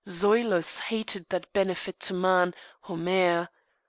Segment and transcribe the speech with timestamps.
[0.07, 3.49] Zoilus hated that benefit to man, Homer.